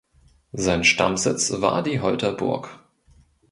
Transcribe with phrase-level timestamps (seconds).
[0.53, 2.69] Sein Stammsitz war die Holter Burg.